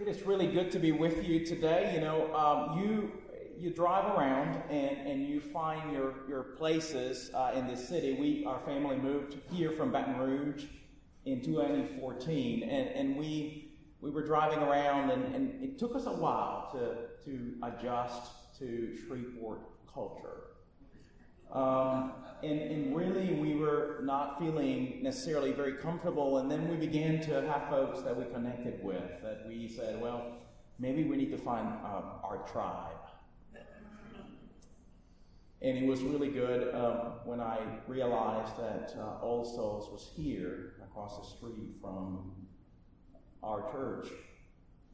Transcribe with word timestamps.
It 0.00 0.06
is 0.06 0.22
really 0.22 0.46
good 0.46 0.70
to 0.72 0.78
be 0.78 0.92
with 0.92 1.26
you 1.26 1.44
today. 1.44 1.90
You 1.92 2.00
know, 2.00 2.32
um, 2.32 2.78
you 2.78 3.10
you 3.58 3.70
drive 3.70 4.16
around 4.16 4.62
and, 4.70 4.96
and 5.08 5.26
you 5.26 5.40
find 5.40 5.92
your, 5.92 6.14
your 6.28 6.44
places 6.56 7.32
uh, 7.34 7.50
in 7.56 7.66
the 7.66 7.76
city. 7.76 8.12
We 8.12 8.44
our 8.44 8.60
family 8.60 8.94
moved 8.94 9.38
here 9.50 9.72
from 9.72 9.90
Baton 9.90 10.16
Rouge 10.18 10.66
in 11.24 11.42
2014, 11.42 12.62
and, 12.62 12.88
and 12.90 13.16
we 13.16 13.72
we 14.00 14.10
were 14.10 14.24
driving 14.24 14.60
around, 14.60 15.10
and, 15.10 15.34
and 15.34 15.64
it 15.64 15.80
took 15.80 15.96
us 15.96 16.06
a 16.06 16.12
while 16.12 16.70
to 16.72 17.24
to 17.24 17.54
adjust 17.64 18.56
to 18.60 18.96
Shreveport 19.04 19.62
culture. 19.92 20.57
Um, 21.52 22.12
and, 22.42 22.60
and 22.60 22.96
really, 22.96 23.34
we 23.34 23.54
were 23.56 24.00
not 24.02 24.38
feeling 24.38 25.00
necessarily 25.02 25.52
very 25.52 25.74
comfortable. 25.74 26.38
And 26.38 26.50
then 26.50 26.68
we 26.68 26.76
began 26.76 27.20
to 27.22 27.42
have 27.42 27.68
folks 27.68 28.02
that 28.02 28.16
we 28.16 28.24
connected 28.32 28.82
with 28.82 29.22
that 29.22 29.44
we 29.48 29.66
said, 29.68 30.00
well, 30.00 30.36
maybe 30.78 31.04
we 31.04 31.16
need 31.16 31.30
to 31.30 31.38
find 31.38 31.66
um, 31.66 32.20
our 32.22 32.46
tribe. 32.50 32.94
And 35.60 35.76
it 35.76 35.86
was 35.86 36.02
really 36.02 36.28
good 36.28 36.72
um, 36.72 37.14
when 37.24 37.40
I 37.40 37.58
realized 37.88 38.56
that 38.58 38.94
uh, 38.96 39.24
All 39.24 39.44
Souls 39.44 39.90
was 39.90 40.08
here 40.14 40.74
across 40.84 41.18
the 41.18 41.36
street 41.36 41.74
from 41.80 42.30
our 43.42 43.68
church. 43.72 44.08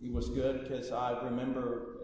It 0.02 0.10
was 0.10 0.30
good 0.30 0.62
because 0.62 0.90
I 0.90 1.20
remember 1.22 1.96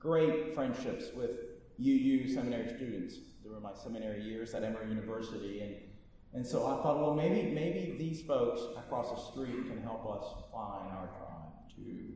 great 0.00 0.52
friendships 0.52 1.06
with 1.14 1.30
UU 1.78 2.28
seminary 2.28 2.68
students 2.74 3.18
during 3.52 3.62
my 3.62 3.74
seminary 3.74 4.22
years 4.22 4.54
at 4.54 4.64
Emory 4.64 4.88
University. 4.88 5.60
And, 5.60 5.74
and 6.32 6.46
so 6.46 6.66
I 6.66 6.82
thought, 6.82 6.98
well, 6.98 7.14
maybe, 7.14 7.50
maybe 7.50 7.96
these 7.98 8.22
folks 8.22 8.62
across 8.78 9.10
the 9.10 9.30
street 9.30 9.68
can 9.68 9.82
help 9.82 10.06
us 10.06 10.24
find 10.50 10.90
our 10.90 11.08
tribe 11.18 11.76
too. 11.76 12.14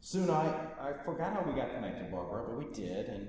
Soon 0.00 0.28
I, 0.28 0.52
I 0.78 0.92
forgot 1.04 1.32
how 1.32 1.42
we 1.50 1.58
got 1.58 1.72
connected, 1.74 2.10
Barbara, 2.10 2.44
but 2.48 2.58
we 2.58 2.72
did. 2.74 3.06
And 3.06 3.28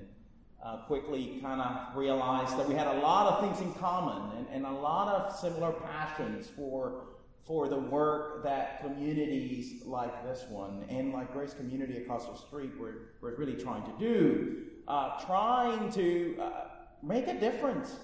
uh, 0.64 0.78
quickly 0.88 1.40
kind 1.42 1.62
of 1.62 1.96
realized 1.96 2.58
that 2.58 2.68
we 2.68 2.76
had 2.76 2.88
a 2.88 3.00
lot 3.00 3.32
of 3.32 3.42
things 3.42 3.62
in 3.66 3.74
common 3.80 4.38
and, 4.38 4.48
and 4.52 4.66
a 4.66 4.72
lot 4.72 5.08
of 5.08 5.34
similar 5.40 5.72
passions 5.72 6.50
for 6.54 7.06
for 7.48 7.68
the 7.68 7.80
work 7.80 8.44
that 8.44 8.80
communities 8.80 9.82
like 9.84 10.24
this 10.24 10.46
one 10.50 10.86
and 10.88 11.12
like 11.12 11.34
Grace 11.34 11.54
Community 11.56 11.98
across 11.98 12.28
the 12.28 12.36
street 12.36 12.78
were, 12.78 13.14
were 13.22 13.34
really 13.38 13.56
trying 13.56 13.84
to 13.86 13.94
do. 13.98 14.66
Uh, 14.88 15.20
trying 15.26 15.92
to 15.92 16.38
uh, 16.40 16.69
make 17.04 17.28
a 17.28 17.40
difference. 17.40 17.96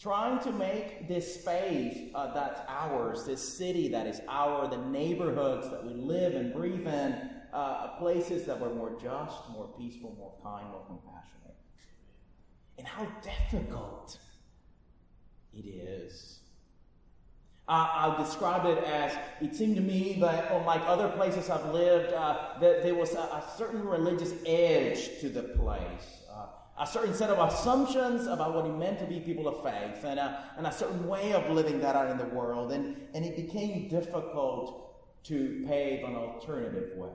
Trying 0.00 0.38
to 0.44 0.52
make 0.52 1.08
this 1.08 1.40
space 1.40 2.10
uh, 2.14 2.32
that's 2.32 2.60
ours, 2.68 3.24
this 3.26 3.56
city 3.58 3.88
that 3.88 4.06
is 4.06 4.20
our, 4.28 4.68
the 4.68 4.76
neighborhoods 4.76 5.68
that 5.70 5.84
we 5.84 5.92
live 5.92 6.36
and 6.36 6.54
breathe 6.54 6.86
in, 6.86 7.30
uh, 7.52 7.88
places 7.98 8.44
that 8.44 8.60
were 8.60 8.72
more 8.72 8.92
just, 9.02 9.48
more 9.50 9.68
peaceful, 9.76 10.14
more 10.16 10.34
kind, 10.40 10.70
more 10.70 10.84
compassionate. 10.86 11.56
And 12.78 12.86
how 12.86 13.08
difficult 13.22 14.18
it 15.52 15.66
is. 15.66 16.38
Uh, 17.66 17.88
I'll 17.92 18.24
describe 18.24 18.66
it 18.66 18.84
as 18.84 19.18
it 19.40 19.54
seemed 19.54 19.74
to 19.76 19.82
me 19.82 20.16
that, 20.20 20.52
unlike 20.52 20.82
other 20.86 21.08
places 21.08 21.50
I've 21.50 21.74
lived, 21.74 22.12
uh, 22.12 22.58
that 22.60 22.84
there 22.84 22.94
was 22.94 23.14
a, 23.14 23.18
a 23.18 23.44
certain 23.58 23.84
religious 23.84 24.32
edge 24.46 25.20
to 25.20 25.28
the 25.28 25.42
place 25.42 26.18
a 26.80 26.86
certain 26.86 27.14
set 27.14 27.30
of 27.30 27.52
assumptions 27.52 28.26
about 28.26 28.54
what 28.54 28.64
it 28.64 28.74
meant 28.76 28.98
to 29.00 29.04
be 29.06 29.20
people 29.20 29.48
of 29.48 29.62
faith 29.62 30.04
and 30.04 30.20
a, 30.20 30.44
and 30.56 30.66
a 30.66 30.72
certain 30.72 31.06
way 31.08 31.32
of 31.32 31.50
living 31.50 31.80
that 31.80 31.96
out 31.96 32.10
in 32.10 32.18
the 32.18 32.26
world. 32.26 32.72
And, 32.72 32.96
and 33.14 33.24
it 33.24 33.36
became 33.36 33.88
difficult 33.88 35.24
to 35.24 35.64
pave 35.66 36.04
an 36.04 36.14
alternative 36.14 36.96
way. 36.96 37.10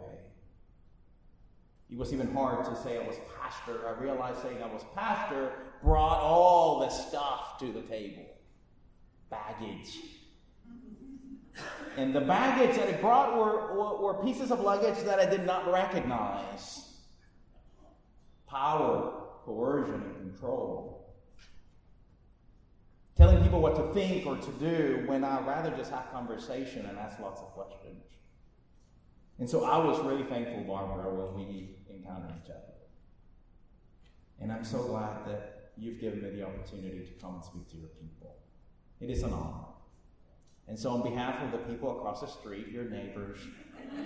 It 1.89 1.97
was 1.97 2.11
even 2.11 2.33
hard 2.33 2.65
to 2.65 2.75
say 2.81 2.97
I 2.97 3.07
was 3.07 3.17
pastor. 3.39 3.87
I 3.87 4.01
realized 4.01 4.41
saying 4.41 4.61
I 4.61 4.67
was 4.67 4.83
pastor 4.95 5.51
brought 5.81 6.19
all 6.21 6.79
the 6.79 6.89
stuff 6.89 7.59
to 7.59 7.71
the 7.71 7.81
table 7.81 8.25
baggage. 9.29 9.99
And 11.97 12.15
the 12.15 12.21
baggage 12.21 12.75
that 12.77 12.89
it 12.89 13.01
brought 13.01 13.37
were, 13.37 13.75
were, 13.75 14.01
were 14.01 14.23
pieces 14.23 14.51
of 14.51 14.61
luggage 14.61 15.03
that 15.05 15.19
I 15.19 15.25
did 15.25 15.45
not 15.45 15.71
recognize. 15.71 16.89
Power, 18.47 19.22
coercion 19.45 19.95
and 19.95 20.31
control. 20.31 21.13
Telling 23.15 23.43
people 23.43 23.61
what 23.61 23.75
to 23.75 23.93
think 23.93 24.25
or 24.25 24.37
to 24.37 24.51
do 24.53 25.03
when 25.05 25.23
I'd 25.23 25.45
rather 25.45 25.69
just 25.71 25.91
have 25.91 26.11
conversation 26.11 26.85
and 26.85 26.97
ask 26.97 27.19
lots 27.19 27.41
of 27.41 27.47
questions. 27.49 28.03
And 29.39 29.49
so 29.49 29.65
I 29.65 29.77
was 29.77 29.99
really 29.99 30.23
thankful, 30.23 30.63
Barbara, 30.63 31.13
when 31.13 31.35
we 31.35 31.75
encountered 31.89 32.33
each 32.43 32.49
other. 32.49 32.59
And 34.39 34.51
I'm 34.51 34.63
so 34.63 34.83
glad 34.83 35.25
that 35.27 35.71
you've 35.77 35.99
given 35.99 36.21
me 36.21 36.29
the 36.29 36.43
opportunity 36.43 37.05
to 37.05 37.11
come 37.21 37.35
and 37.35 37.43
speak 37.43 37.69
to 37.71 37.77
your 37.77 37.89
people. 37.89 38.35
It 38.99 39.09
is 39.09 39.23
an 39.23 39.33
honor. 39.33 39.65
And 40.67 40.79
so, 40.79 40.91
on 40.91 41.03
behalf 41.03 41.41
of 41.43 41.51
the 41.51 41.57
people 41.57 41.97
across 41.97 42.21
the 42.21 42.27
street, 42.27 42.69
your 42.69 42.85
neighbors, 42.85 43.39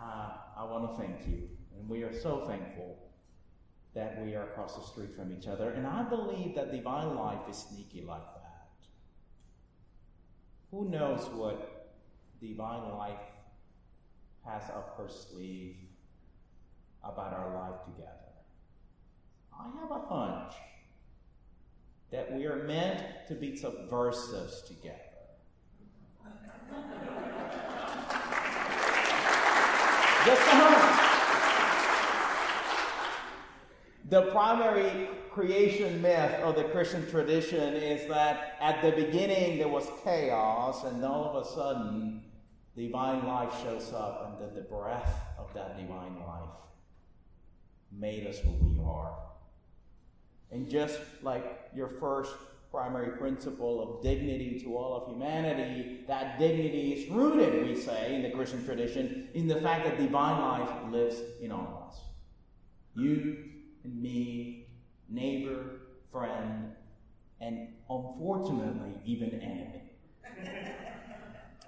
uh, 0.00 0.28
I 0.56 0.64
want 0.64 0.90
to 0.90 1.02
thank 1.02 1.26
you. 1.26 1.48
And 1.76 1.88
we 1.88 2.02
are 2.02 2.12
so 2.12 2.44
thankful 2.46 3.11
that 3.94 4.24
we 4.24 4.34
are 4.34 4.44
across 4.44 4.76
the 4.76 4.82
street 4.82 5.14
from 5.14 5.32
each 5.32 5.46
other. 5.46 5.70
And 5.70 5.86
I 5.86 6.02
believe 6.02 6.54
that 6.54 6.72
divine 6.72 7.14
life 7.14 7.48
is 7.48 7.56
sneaky 7.56 8.02
like 8.02 8.24
that. 8.34 8.68
Who 10.70 10.88
knows 10.88 11.28
what 11.34 11.92
divine 12.40 12.90
life 12.96 13.20
has 14.46 14.64
up 14.70 14.96
her 14.96 15.08
sleeve 15.08 15.76
about 17.04 17.34
our 17.34 17.54
life 17.54 17.84
together? 17.84 18.08
I 19.52 19.64
have 19.80 19.90
a 19.90 20.00
hunch 20.06 20.54
that 22.10 22.32
we 22.32 22.46
are 22.46 22.64
meant 22.64 23.02
to 23.28 23.34
be 23.34 23.56
subversives 23.56 24.62
together. 24.62 24.98
Just 30.24 30.40
a 30.40 30.50
hunch. 30.50 31.02
The 34.12 34.30
primary 34.30 35.08
creation 35.30 36.02
myth 36.02 36.34
of 36.42 36.54
the 36.54 36.64
Christian 36.64 37.08
tradition 37.08 37.72
is 37.72 38.06
that 38.10 38.58
at 38.60 38.82
the 38.82 38.90
beginning 38.90 39.56
there 39.56 39.68
was 39.68 39.88
chaos, 40.04 40.84
and 40.84 41.02
all 41.02 41.24
of 41.24 41.42
a 41.42 41.48
sudden 41.48 42.22
divine 42.76 43.26
life 43.26 43.50
shows 43.62 43.90
up, 43.94 44.26
and 44.26 44.38
that 44.38 44.54
the 44.54 44.68
breath 44.68 45.18
of 45.38 45.50
that 45.54 45.78
divine 45.78 46.20
life 46.26 46.50
made 47.90 48.26
us 48.26 48.38
who 48.40 48.50
we 48.50 48.78
are. 48.84 49.16
And 50.50 50.68
just 50.68 51.00
like 51.22 51.70
your 51.74 51.88
first 51.88 52.34
primary 52.70 53.16
principle 53.16 53.80
of 53.96 54.02
dignity 54.02 54.60
to 54.62 54.76
all 54.76 54.94
of 54.94 55.08
humanity, 55.08 56.00
that 56.06 56.38
dignity 56.38 56.92
is 56.92 57.10
rooted, 57.10 57.66
we 57.66 57.74
say, 57.74 58.14
in 58.14 58.22
the 58.22 58.30
Christian 58.30 58.62
tradition, 58.62 59.30
in 59.32 59.48
the 59.48 59.58
fact 59.62 59.86
that 59.86 59.96
divine 59.96 60.38
life 60.38 60.92
lives 60.92 61.16
in 61.40 61.50
all 61.50 61.66
of 61.66 61.88
us. 61.88 62.00
You 62.94 63.51
me, 63.88 64.66
neighbor, 65.08 65.80
friend, 66.10 66.72
and 67.40 67.68
unfortunately, 67.90 68.92
even 69.04 69.30
enemy. 69.40 69.82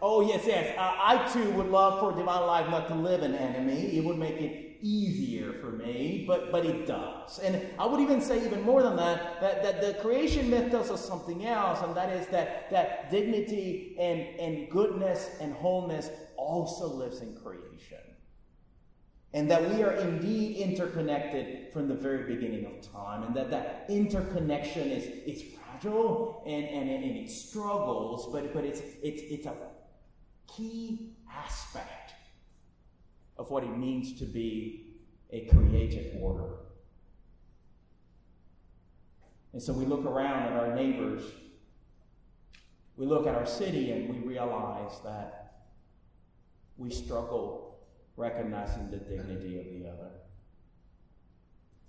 oh, 0.03 0.27
yes, 0.27 0.45
yes. 0.47 0.77
Uh, 0.79 0.95
I 0.97 1.31
too 1.33 1.51
would 1.53 1.67
love 1.67 2.01
for 2.01 2.17
divine 2.19 2.47
life 2.47 2.71
not 2.71 2.89
to 2.89 2.95
live 2.95 3.23
an 3.23 3.35
enemy. 3.35 3.97
It 3.97 4.05
would 4.05 4.19
make 4.19 4.41
it 4.41 4.79
easier 4.81 5.55
for 5.55 5.71
me, 5.71 6.25
but, 6.27 6.53
but 6.53 6.67
it 6.67 6.87
does. 6.87 7.39
And 7.39 7.67
I 7.79 7.87
would 7.87 8.01
even 8.01 8.21
say, 8.21 8.45
even 8.45 8.63
more 8.63 8.83
than 8.83 8.97
that, 8.97 9.41
that, 9.41 9.63
that 9.63 9.81
the 9.81 9.95
creation 10.03 10.51
myth 10.51 10.71
tells 10.71 10.91
us 10.91 11.05
something 11.05 11.47
else, 11.47 11.81
and 11.83 11.97
that 11.97 12.11
is 12.11 12.27
that, 12.29 12.71
that 12.71 13.11
dignity 13.11 13.97
and, 13.99 14.21
and 14.39 14.71
goodness 14.71 15.31
and 15.41 15.55
wholeness 15.55 16.11
also 16.37 16.87
lives 16.87 17.21
in 17.21 17.35
creation 17.37 18.04
and 19.35 19.51
that 19.51 19.69
we 19.75 19.83
are 19.83 19.93
indeed 19.95 20.59
interconnected 20.59 21.73
from 21.73 21.89
the 21.89 21.95
very 21.95 22.33
beginning 22.33 22.65
of 22.67 22.93
time, 22.93 23.25
and 23.25 23.35
that 23.35 23.51
that 23.51 23.85
interconnection 23.89 24.93
is, 24.93 25.05
is 25.27 25.43
fragile 25.43 26.43
and, 26.47 26.65
and, 26.65 26.89
and 26.89 27.17
it 27.17 27.29
struggles, 27.29 28.33
but, 28.33 28.55
but 28.55 28.65
it's, 28.65 28.81
it's, 29.03 29.23
it's 29.23 29.47
a 29.47 29.55
key 30.47 31.17
aspect 31.31 32.13
of 33.37 33.51
what 33.51 33.65
it 33.65 33.77
means 33.77 34.17
to 34.21 34.25
be 34.25 34.95
a 35.31 35.47
created 35.47 36.17
order. 36.21 36.51
And 39.53 39.61
so 39.61 39.73
we 39.73 39.85
look 39.85 40.05
around 40.05 40.45
at 40.45 40.53
our 40.53 40.77
neighbors, 40.77 41.25
we 42.97 43.05
look 43.05 43.27
at 43.27 43.35
our 43.35 43.47
city, 43.47 43.91
and 43.91 44.09
we 44.09 44.29
realize 44.29 45.01
that 45.03 45.65
we 46.77 46.91
struggle 46.91 47.64
recognizing 48.17 48.91
the 48.91 48.99
dignity 48.99 49.59
of 49.59 49.65
the 49.67 49.89
other. 49.89 50.11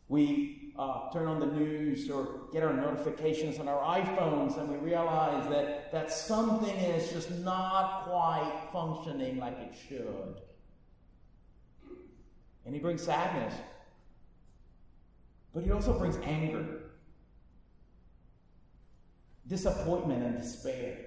We 0.08 0.74
uh, 0.78 1.12
turn 1.12 1.28
on 1.28 1.40
the 1.40 1.48
news 1.48 2.10
or 2.10 2.42
get 2.52 2.64
our 2.64 2.74
notifications 2.74 3.60
on 3.60 3.68
our 3.68 3.82
iPhones 4.00 4.60
and 4.60 4.70
we 4.70 4.78
realize 4.78 5.48
that, 5.50 5.92
that 5.92 6.12
something 6.12 6.76
is 6.76 7.12
just 7.12 7.32
not 7.32 8.04
quite 8.04 8.70
functioning 8.72 9.38
like 9.38 9.58
it 9.60 9.76
should. 9.88 10.42
and 12.66 12.74
he 12.74 12.80
brings 12.80 13.02
sadness, 13.04 13.54
but 15.54 15.64
he 15.64 15.72
also 15.72 15.98
brings 15.98 16.18
anger, 16.24 16.66
disappointment, 19.48 20.24
and 20.24 20.38
despair. 20.38 20.98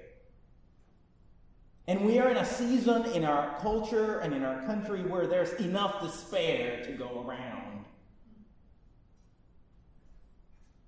And 1.89 2.05
we 2.05 2.19
are 2.19 2.29
in 2.29 2.37
a 2.37 2.45
season 2.45 3.07
in 3.13 3.25
our 3.25 3.59
culture 3.61 4.19
and 4.19 4.35
in 4.35 4.45
our 4.45 4.61
country 4.67 5.03
where 5.03 5.27
there's 5.27 5.55
enough 5.55 6.03
despair 6.03 6.85
to 6.85 6.93
go 6.93 7.25
around. 7.27 7.87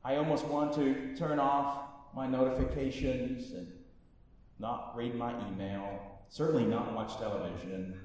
I 0.04 0.16
almost 0.16 0.44
want 0.44 0.74
to 0.74 1.16
turn 1.16 1.38
off 1.38 1.84
my 2.14 2.26
notifications 2.26 3.52
and 3.52 3.72
not 4.58 4.92
read 4.94 5.14
my 5.14 5.32
email, 5.48 6.20
certainly 6.28 6.64
not 6.64 6.92
watch 6.94 7.16
television, 7.16 7.98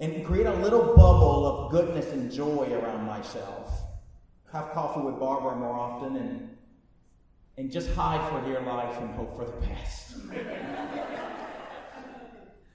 and 0.00 0.26
create 0.26 0.46
a 0.46 0.54
little 0.54 0.96
bubble 0.96 1.46
of 1.46 1.70
goodness 1.70 2.10
and 2.10 2.32
joy 2.32 2.66
around 2.72 3.06
myself. 3.06 3.80
Have 4.52 4.72
coffee 4.72 5.02
with 5.02 5.20
Barbara 5.20 5.54
more 5.54 5.74
often 5.74 6.16
and, 6.16 6.56
and 7.58 7.70
just 7.70 7.94
hide 7.94 8.28
for 8.28 8.44
dear 8.44 8.60
life 8.62 9.00
and 9.00 9.14
hope 9.14 9.36
for 9.36 9.44
the 9.44 9.66
best. 9.68 10.16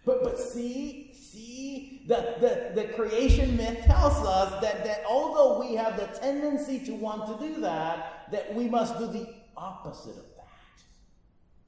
but, 0.06 0.24
but 0.24 0.40
see, 0.40 1.12
see, 1.14 2.04
the, 2.08 2.36
the, 2.40 2.82
the 2.82 2.88
creation 2.94 3.56
myth 3.58 3.84
tells 3.86 4.26
us 4.26 4.62
that, 4.62 4.84
that 4.84 5.04
although 5.08 5.60
we 5.60 5.76
have 5.76 5.98
the 5.98 6.08
tendency 6.20 6.80
to 6.86 6.94
want 6.94 7.28
to 7.28 7.48
do 7.48 7.62
that, 7.62 8.32
that 8.32 8.54
we 8.56 8.68
must 8.68 8.98
do 8.98 9.08
the 9.08 9.28
opposite 9.56 10.18
of 10.18 10.26
that. 10.38 10.48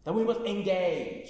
That 0.05 0.13
we 0.13 0.23
must 0.23 0.41
engage. 0.41 1.29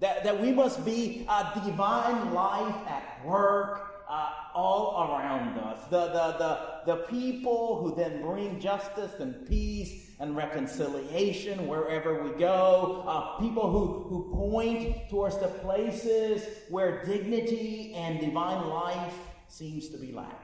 That, 0.00 0.24
that 0.24 0.40
we 0.40 0.52
must 0.52 0.84
be 0.84 1.26
a 1.28 1.60
divine 1.64 2.34
life 2.34 2.76
at 2.88 3.24
work 3.24 4.04
uh, 4.08 4.30
all 4.54 5.08
around 5.08 5.58
us. 5.58 5.84
The, 5.88 6.06
the, 6.08 6.36
the, 6.38 6.73
the 6.86 6.96
people 7.08 7.80
who 7.82 7.94
then 7.94 8.22
bring 8.22 8.60
justice 8.60 9.12
and 9.20 9.46
peace 9.48 10.10
and 10.20 10.36
reconciliation 10.36 11.66
wherever 11.66 12.22
we 12.22 12.30
go. 12.38 13.04
Uh, 13.06 13.38
people 13.38 13.70
who, 13.70 14.08
who 14.08 14.34
point 14.34 15.08
towards 15.08 15.38
the 15.38 15.48
places 15.48 16.46
where 16.68 17.04
dignity 17.04 17.94
and 17.94 18.20
divine 18.20 18.68
life 18.68 19.14
seems 19.48 19.88
to 19.88 19.98
be 19.98 20.12
lacking. 20.12 20.36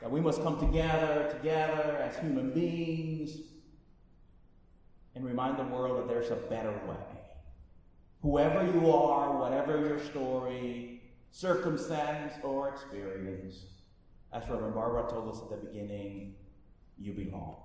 That 0.00 0.10
we 0.10 0.20
must 0.20 0.42
come 0.42 0.58
together, 0.58 1.30
together 1.32 1.98
as 2.02 2.16
human 2.18 2.52
beings 2.52 3.38
and 5.14 5.24
remind 5.24 5.58
the 5.58 5.64
world 5.64 5.98
that 5.98 6.08
there's 6.08 6.30
a 6.30 6.36
better 6.36 6.72
way. 6.86 7.20
Whoever 8.22 8.64
you 8.66 8.92
are, 8.92 9.38
whatever 9.38 9.80
your 9.80 9.98
story, 9.98 11.02
circumstance, 11.30 12.34
or 12.42 12.68
experience, 12.68 13.64
as 14.32 14.48
Reverend 14.48 14.74
Barbara 14.74 15.08
told 15.10 15.34
us 15.34 15.40
at 15.42 15.50
the 15.50 15.66
beginning, 15.66 16.34
you 16.98 17.12
belong. 17.12 17.56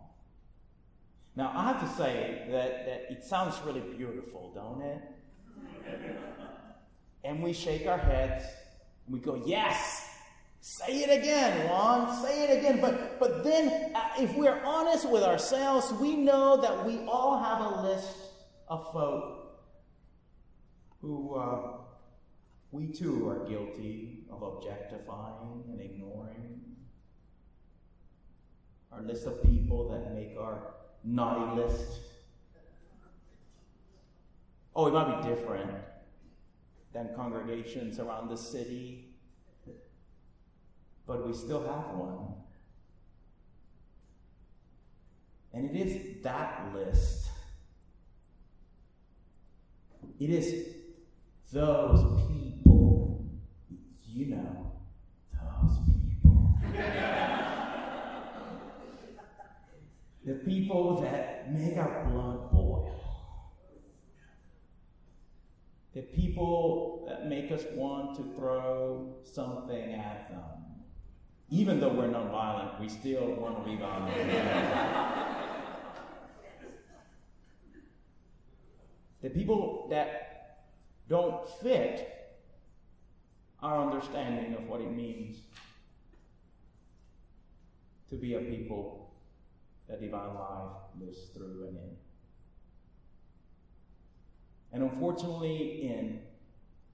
Now, 1.35 1.51
I 1.55 1.67
have 1.67 1.81
to 1.81 1.87
say 1.97 2.45
that, 2.49 2.85
that 2.85 3.05
it 3.09 3.23
sounds 3.23 3.59
really 3.65 3.81
beautiful, 3.81 4.51
don't 4.53 4.81
it? 4.81 5.01
and 7.23 7.41
we 7.41 7.53
shake 7.53 7.87
our 7.87 7.97
heads 7.97 8.45
and 9.05 9.13
we 9.13 9.19
go, 9.19 9.41
Yes! 9.45 10.09
Say 10.63 10.99
it 10.99 11.19
again, 11.21 11.67
Juan. 11.67 12.23
Say 12.23 12.43
it 12.43 12.59
again. 12.59 12.79
But, 12.79 13.19
but 13.19 13.43
then, 13.43 13.95
uh, 13.95 14.09
if 14.19 14.35
we're 14.35 14.61
honest 14.63 15.09
with 15.09 15.23
ourselves, 15.23 15.91
we 15.93 16.15
know 16.15 16.61
that 16.61 16.85
we 16.85 16.99
all 17.07 17.39
have 17.39 17.61
a 17.61 17.81
list 17.81 18.15
of 18.67 18.91
folk 18.93 19.57
who 21.01 21.33
uh, 21.33 21.77
we 22.71 22.87
too 22.87 23.29
are 23.29 23.47
guilty 23.47 24.25
of 24.31 24.41
objectifying 24.41 25.63
and 25.69 25.81
ignoring. 25.81 26.61
Our 28.91 29.01
list 29.01 29.25
of 29.27 29.43
people 29.43 29.89
that 29.89 30.13
make 30.13 30.35
our 30.37 30.73
naughty 31.03 31.61
list. 31.61 31.99
Oh, 34.75 34.87
it 34.87 34.93
might 34.93 35.21
be 35.21 35.29
different 35.29 35.71
than 36.93 37.09
congregations 37.15 37.99
around 37.99 38.29
the 38.29 38.37
city 38.37 39.11
but 41.11 41.27
we 41.27 41.33
still 41.33 41.61
have 41.61 41.93
one. 41.97 42.35
And 45.53 45.69
it 45.69 45.75
is 45.75 46.23
that 46.23 46.73
list. 46.73 47.29
It 50.21 50.29
is 50.29 50.67
those 51.51 51.99
people, 52.29 52.60
you 54.13 54.27
know, 54.27 54.71
those 55.61 55.77
people. 56.09 56.55
the 60.25 60.33
people 60.45 61.01
that 61.01 61.51
make 61.53 61.77
our 61.77 62.05
blood 62.05 62.51
boil. 62.51 62.97
The 65.93 66.01
people 66.01 67.05
that 67.09 67.27
make 67.27 67.51
us 67.51 67.63
want 67.73 68.15
to 68.17 68.23
throw 68.35 69.15
something 69.23 69.93
at 69.93 70.29
them 70.29 70.61
even 71.51 71.81
though 71.81 71.89
we're 71.89 72.07
nonviolent, 72.07 72.79
we 72.79 72.87
still 72.87 73.35
want 73.35 73.61
to 73.61 73.69
be 73.69 73.75
violent. 73.75 74.15
the 79.21 79.29
people 79.29 79.87
that 79.89 80.69
don't 81.09 81.47
fit 81.61 82.20
our 83.61 83.91
understanding 83.91 84.53
of 84.55 84.67
what 84.67 84.81
it 84.81 84.91
means 84.91 85.37
to 88.09 88.15
be 88.15 88.33
a 88.35 88.39
people 88.39 89.13
that 89.87 90.01
divine 90.01 90.33
life 90.33 90.77
lives 90.99 91.19
through 91.33 91.67
and 91.67 91.77
in. 91.77 91.97
And 94.73 94.83
unfortunately, 94.83 95.83
in 95.83 96.21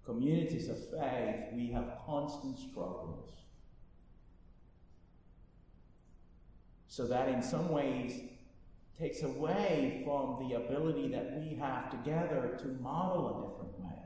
communities 0.05 0.67
of 0.69 0.77
faith, 0.89 1.53
we 1.53 1.67
have 1.67 1.99
constant 2.05 2.57
struggles 2.57 3.27
So 6.97 7.05
that 7.05 7.29
in 7.29 7.43
some 7.43 7.69
ways 7.69 8.19
takes 8.97 9.21
away 9.21 10.01
from 10.03 10.49
the 10.49 10.55
ability 10.55 11.09
that 11.09 11.39
we 11.39 11.55
have 11.57 11.91
together 11.91 12.57
to 12.59 12.67
model 12.81 13.27
a 13.27 13.33
different 13.47 13.79
way, 13.79 14.01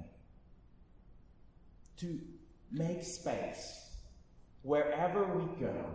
to 2.00 2.20
make 2.72 3.04
space 3.04 3.90
wherever 4.63 5.25
we 5.25 5.46
go, 5.60 5.86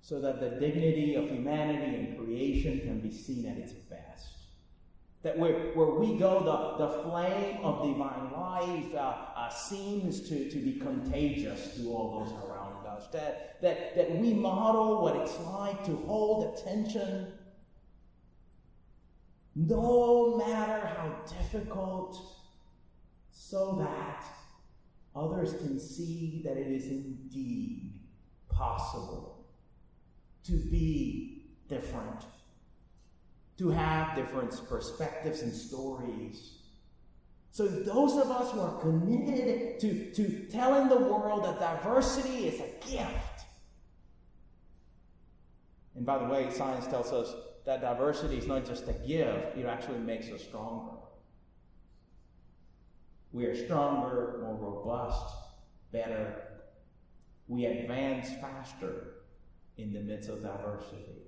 so 0.00 0.20
that 0.20 0.40
the 0.40 0.50
dignity 0.50 1.14
of 1.14 1.28
humanity 1.28 1.96
and 1.96 2.18
creation 2.18 2.80
can 2.80 3.00
be 3.00 3.12
seen 3.12 3.46
at 3.46 3.56
its 3.56 3.72
best. 3.72 4.26
That 5.22 5.38
where, 5.38 5.72
where 5.74 5.90
we 5.90 6.18
go, 6.18 6.40
the, 6.40 6.86
the 6.86 7.02
flame 7.02 7.58
of 7.62 7.86
divine 7.86 8.32
life 8.32 8.94
uh, 8.94 9.14
uh, 9.36 9.48
seems 9.50 10.28
to, 10.28 10.48
to 10.50 10.56
be 10.58 10.80
contagious 10.80 11.76
to 11.76 11.90
all 11.90 12.24
those 12.24 12.32
around 12.44 12.86
us, 12.86 13.06
that, 13.12 13.60
that, 13.60 13.94
that 13.96 14.16
we 14.16 14.32
model 14.32 15.02
what 15.02 15.16
it's 15.16 15.38
like 15.40 15.84
to 15.84 15.96
hold 16.06 16.58
attention 16.58 17.32
no 19.54 20.36
matter 20.38 20.86
how 20.86 21.14
difficult, 21.38 22.18
so 23.30 23.76
that 23.78 24.24
others 25.20 25.52
can 25.54 25.78
see 25.78 26.42
that 26.44 26.56
it 26.56 26.66
is 26.66 26.86
indeed 26.86 28.00
possible 28.48 29.46
to 30.44 30.52
be 30.52 31.56
different, 31.68 32.24
to 33.58 33.68
have 33.68 34.16
different 34.16 34.60
perspectives 34.68 35.42
and 35.42 35.52
stories 35.52 36.60
so, 37.52 37.66
those 37.66 38.16
of 38.16 38.30
us 38.30 38.52
who 38.52 38.60
are 38.60 38.78
committed 38.80 39.80
to, 39.80 40.12
to 40.12 40.46
telling 40.50 40.88
the 40.88 40.96
world 40.96 41.44
that 41.44 41.58
diversity 41.58 42.46
is 42.46 42.60
a 42.60 42.88
gift. 42.88 43.44
And 45.96 46.06
by 46.06 46.18
the 46.18 46.26
way, 46.26 46.48
science 46.50 46.86
tells 46.86 47.12
us 47.12 47.34
that 47.66 47.80
diversity 47.80 48.38
is 48.38 48.46
not 48.46 48.64
just 48.64 48.86
a 48.86 48.92
gift, 48.92 49.56
it 49.58 49.66
actually 49.66 49.98
makes 49.98 50.30
us 50.30 50.42
stronger. 50.42 50.92
We 53.32 53.46
are 53.46 53.54
stronger, 53.54 54.40
more 54.42 54.56
robust, 54.56 55.34
better. 55.92 56.42
We 57.46 57.66
advance 57.66 58.30
faster 58.40 59.22
in 59.76 59.92
the 59.92 60.00
midst 60.00 60.28
of 60.28 60.42
diversity. 60.42 61.22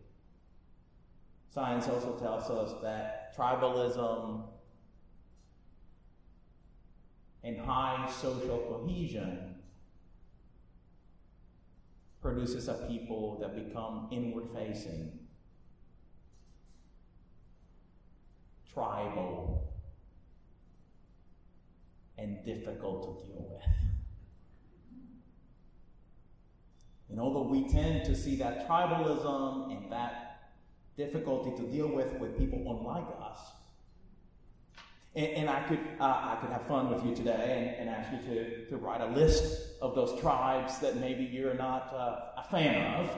Science 1.49 1.87
also 1.89 2.19
tells 2.19 2.51
us 2.51 2.81
that 2.83 3.37
tribalism 3.37 4.45
and 7.45 7.59
high 7.59 8.11
social 8.21 8.59
cohesion 8.59 9.57
produces 12.21 12.69
a 12.69 12.75
people 12.89 13.39
that 13.41 13.55
become 13.55 14.09
inward 14.13 14.49
facing, 14.55 15.19
tribal, 18.73 19.72
and 22.23 22.45
difficult 22.45 23.03
to 23.03 23.27
deal 23.27 23.47
with. 23.51 23.63
And 27.11 27.21
although 27.21 27.43
we 27.43 27.69
tend 27.69 28.05
to 28.05 28.17
see 28.17 28.37
that 28.37 28.67
tribalism 28.69 29.77
and 29.77 29.93
that 29.93 30.53
difficulty 30.97 31.51
to 31.63 31.71
deal 31.71 31.89
with 31.89 32.13
with 32.15 32.39
people 32.39 32.61
unlike 32.79 33.05
us, 33.21 33.39
and, 35.15 35.27
and 35.27 35.51
I 35.51 35.63
could 35.65 35.81
uh, 36.01 36.05
I 36.05 36.39
could 36.41 36.51
have 36.51 36.67
fun 36.67 36.89
with 36.89 37.05
you 37.05 37.15
today 37.15 37.77
and, 37.79 37.89
and, 37.89 37.97
ask 37.97 38.13
you 38.13 38.35
to, 38.35 38.67
to 38.67 38.77
write 38.79 39.03
a 39.03 39.09
list 39.09 39.61
of 39.83 39.95
those 39.95 40.19
tribes 40.21 40.79
that 40.79 40.97
maybe 40.97 41.25
you're 41.25 41.55
not 41.55 41.93
uh, 41.93 42.41
a 42.41 42.45
fan 42.51 42.95
of. 42.95 43.11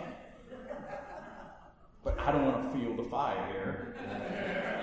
But 2.03 2.19
I 2.19 2.33
don't 2.33 2.45
want 2.45 2.73
to 2.73 2.79
feel 2.79 2.97
the 2.97 3.09
fire 3.09 3.47
here. 3.53 4.74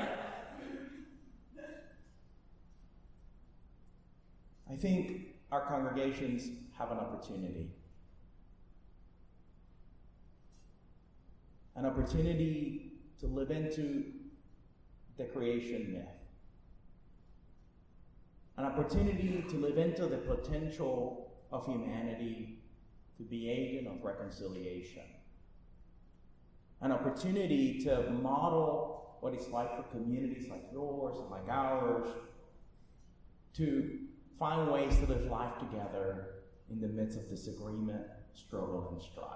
I 4.72 4.76
think 4.76 5.36
our 5.52 5.66
congregations 5.66 6.50
have 6.78 6.92
an 6.92 6.98
opportunity. 6.98 7.72
An 11.76 11.86
opportunity 11.86 12.94
to 13.20 13.28
live 13.28 13.52
into 13.52 14.06
the 15.18 15.26
creation 15.26 15.94
myth. 15.94 16.06
An 18.58 18.66
opportunity 18.66 19.44
to 19.50 19.56
live 19.58 19.78
into 19.78 20.08
the 20.08 20.18
potential 20.18 21.32
of 21.52 21.66
humanity 21.66 22.60
to 23.18 23.24
be 23.24 23.50
agent 23.50 23.88
of 23.88 24.04
reconciliation. 24.04 25.04
An 26.82 26.92
opportunity 26.92 27.80
to 27.84 28.10
model 28.10 29.18
what 29.20 29.34
it's 29.34 29.50
like 29.50 29.76
for 29.76 29.84
communities 29.84 30.50
like 30.50 30.64
yours 30.72 31.18
and 31.20 31.30
like 31.30 31.48
ours 31.50 32.08
to 33.54 34.00
find 34.42 34.72
ways 34.72 34.98
to 34.98 35.06
live 35.06 35.26
life 35.30 35.54
together 35.60 36.26
in 36.72 36.82
the 36.82 36.88
midst 36.88 37.16
of 37.16 37.30
disagreement, 37.30 38.02
struggle, 38.34 38.90
and 38.92 39.00
strife. 39.00 39.28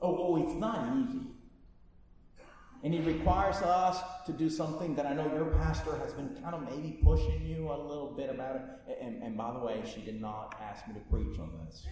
Oh, 0.00 0.16
oh, 0.18 0.42
it's 0.42 0.54
not 0.54 0.96
easy. 0.96 1.20
And 2.82 2.94
it 2.94 3.04
requires 3.04 3.56
us 3.56 4.00
to 4.24 4.32
do 4.32 4.48
something 4.48 4.94
that 4.94 5.04
I 5.04 5.12
know 5.12 5.30
your 5.34 5.46
pastor 5.60 5.98
has 5.98 6.14
been 6.14 6.30
kind 6.42 6.54
of 6.54 6.62
maybe 6.62 6.98
pushing 7.02 7.44
you 7.44 7.70
a 7.70 7.76
little 7.76 8.14
bit 8.16 8.30
about 8.30 8.56
it. 8.56 8.98
And, 9.02 9.22
and 9.22 9.36
by 9.36 9.52
the 9.52 9.58
way, 9.58 9.82
she 9.84 10.00
did 10.00 10.18
not 10.18 10.58
ask 10.62 10.88
me 10.88 10.94
to 10.94 11.00
preach 11.00 11.38
on 11.38 11.50
this. 11.66 11.86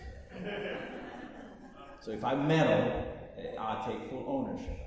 so 2.00 2.10
if 2.10 2.24
I 2.24 2.36
meddle, 2.36 3.04
eh, 3.36 3.54
I 3.58 3.84
take 3.86 4.08
full 4.08 4.24
ownership. 4.26 4.78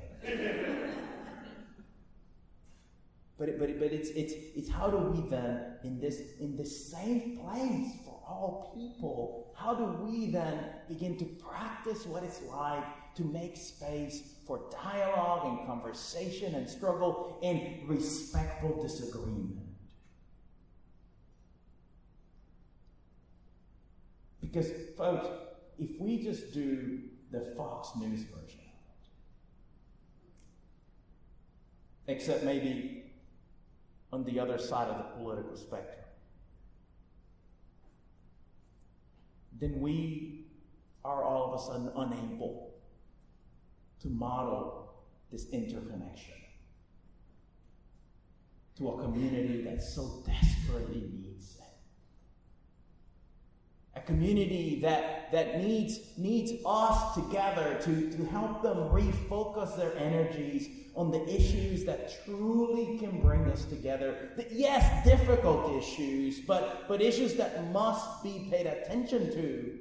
But, 3.39 3.57
but, 3.57 3.79
but 3.79 3.93
it's, 3.93 4.09
it's, 4.09 4.33
it's 4.53 4.69
how 4.69 4.89
do 4.89 4.97
we 4.97 5.29
then, 5.29 5.77
in 5.85 5.97
this, 5.97 6.21
in 6.41 6.57
this 6.57 6.91
safe 6.91 7.39
place 7.39 7.93
for 8.03 8.21
all 8.27 8.73
people, 8.75 9.53
how 9.55 9.73
do 9.73 9.85
we 10.03 10.29
then 10.29 10.65
begin 10.89 11.17
to 11.19 11.25
practice 11.25 12.05
what 12.05 12.23
it's 12.23 12.41
like 12.43 12.83
to 13.15 13.23
make 13.23 13.55
space 13.55 14.33
for 14.45 14.69
dialogue 14.71 15.57
and 15.57 15.67
conversation 15.67 16.53
and 16.55 16.69
struggle 16.69 17.39
and 17.41 17.87
respectful 17.87 18.83
disagreement? 18.83 19.57
Because, 24.41 24.67
folks, 24.97 25.27
if 25.77 25.97
we 25.97 26.21
just 26.21 26.53
do 26.53 26.99
the 27.31 27.53
Fox 27.55 27.91
News 27.95 28.23
version 28.23 28.59
except 32.07 32.43
maybe 32.43 33.08
on 34.11 34.23
the 34.23 34.39
other 34.39 34.57
side 34.57 34.87
of 34.87 34.97
the 34.97 35.23
political 35.23 35.55
spectrum, 35.55 36.05
then 39.59 39.79
we 39.79 40.45
are 41.03 41.23
all 41.23 41.53
of 41.53 41.59
a 41.59 41.63
sudden 41.63 41.91
unable 41.95 42.73
to 44.01 44.07
model 44.07 44.93
this 45.31 45.49
interconnection 45.51 46.33
to 48.77 48.89
a 48.89 49.01
community 49.01 49.61
that 49.63 49.81
so 49.81 50.23
desperately 50.25 51.03
needs. 51.11 51.58
A 53.99 54.01
community 54.03 54.79
that, 54.81 55.29
that 55.33 55.59
needs, 55.59 55.99
needs 56.17 56.53
us 56.65 57.15
together 57.15 57.77
to, 57.83 58.09
to 58.11 58.25
help 58.27 58.61
them 58.63 58.77
refocus 58.89 59.75
their 59.75 59.97
energies 59.97 60.69
on 60.95 61.11
the 61.11 61.23
issues 61.27 61.83
that 61.83 62.13
truly 62.23 62.97
can 62.97 63.19
bring 63.19 63.45
us 63.51 63.65
together. 63.65 64.31
The, 64.37 64.47
yes, 64.51 65.05
difficult 65.05 65.75
issues, 65.75 66.39
but, 66.39 66.87
but 66.87 67.01
issues 67.01 67.35
that 67.35 67.71
must 67.71 68.23
be 68.23 68.47
paid 68.49 68.67
attention 68.67 69.31
to. 69.33 69.79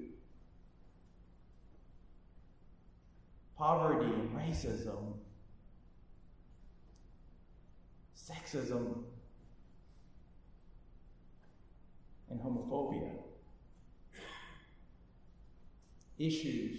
Poverty 3.57 4.07
and 4.07 4.31
racism, 4.37 5.15
sexism, 8.17 9.03
and 12.31 12.41
homophobia. 12.41 13.28
Issues 16.19 16.79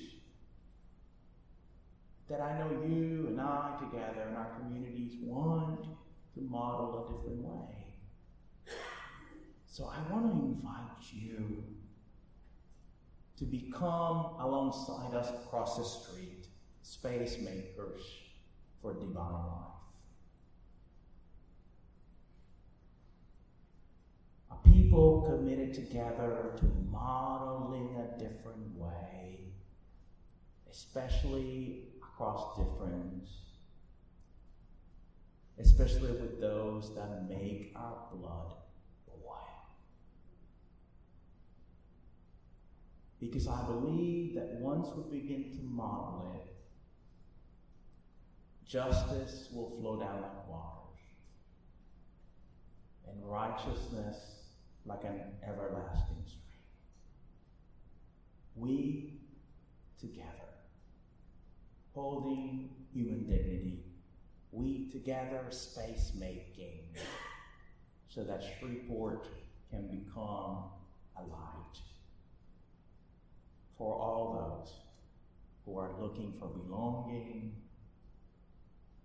that 2.29 2.41
I 2.41 2.60
know 2.60 2.72
you 2.86 3.27
and 3.27 3.41
I 3.41 3.77
together 3.79 4.27
in 4.29 4.36
our 4.36 4.51
communities 4.60 5.13
want 5.22 5.84
to 6.36 6.41
model 6.41 7.08
a 7.08 7.12
different 7.12 7.41
way. 7.43 7.79
So 9.65 9.86
I 9.86 10.12
want 10.12 10.25
to 10.25 10.31
invite 10.31 11.13
you 11.13 11.63
to 13.38 13.46
become 13.46 14.36
alongside 14.39 15.15
us 15.15 15.29
across 15.29 15.77
the 15.77 15.86
street, 15.86 16.48
space 16.81 17.38
makers 17.39 18.01
for 18.81 18.93
divine 18.93 19.31
life. 19.31 19.69
A 24.49 24.49
people 24.66 25.22
committed 25.22 25.74
together 25.74 26.54
to 26.58 26.66
modeling 26.92 27.96
a 27.98 28.20
different 28.20 28.75
way, 28.75 29.39
especially 30.70 31.89
across 32.01 32.58
difference, 32.58 33.30
especially 35.60 36.12
with 36.12 36.39
those 36.39 36.94
that 36.96 37.28
make 37.30 37.72
our 37.75 37.98
blood 38.13 38.54
boil. 39.08 39.68
Because 43.20 43.48
I 43.48 43.63
believe 43.63 44.36
that 44.36 44.51
once 44.60 44.88
we 44.96 45.20
begin 45.20 45.51
to 45.58 45.63
model 45.63 46.34
it, 46.36 46.56
justice 48.68 49.50
will 49.51 49.78
flow 49.80 50.00
down 50.00 50.22
like 50.22 50.48
waters, 50.48 51.00
and 53.08 53.18
righteousness 53.25 54.38
like 54.89 55.03
an 55.03 55.22
everlasting 55.48 56.24
stream. 56.25 56.41
We 58.55 59.13
together 60.00 60.50
holding 61.93 62.69
human 62.93 63.25
dignity, 63.25 63.84
we 64.51 64.89
together 64.89 65.46
space 65.50 66.13
making 66.17 66.79
so 68.08 68.24
that 68.24 68.43
Shreveport 68.43 69.27
can 69.69 69.88
become 69.88 70.63
a 71.15 71.22
light 71.22 71.77
for 73.77 73.93
all 73.93 74.60
those 74.60 74.74
who 75.65 75.77
are 75.77 75.91
looking 76.01 76.34
for 76.39 76.48
belonging, 76.48 77.55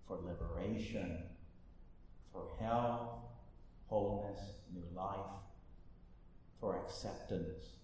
for 0.07 0.17
liberation, 0.17 1.23
for 2.31 2.47
health, 2.59 3.19
wholeness, 3.87 4.39
new 4.73 4.83
life, 4.95 5.14
for 6.65 6.77
acceptance, 6.77 7.75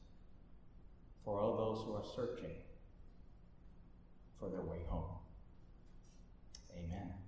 for 1.23 1.39
all 1.39 1.55
those 1.55 1.85
who 1.85 1.93
are 1.93 2.15
searching 2.15 2.55
for 4.39 4.49
their 4.49 4.63
way 4.63 4.79
home. 4.89 5.19
Amen. 6.75 7.20